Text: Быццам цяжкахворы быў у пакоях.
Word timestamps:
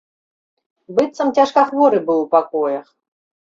Быццам 0.95 1.27
цяжкахворы 1.37 2.03
быў 2.11 2.19
у 2.25 2.27
пакоях. 2.35 2.85